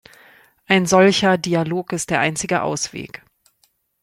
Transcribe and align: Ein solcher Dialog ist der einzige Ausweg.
Ein 0.65 0.87
solcher 0.87 1.37
Dialog 1.37 1.93
ist 1.93 2.09
der 2.09 2.21
einzige 2.21 2.63
Ausweg. 2.63 3.21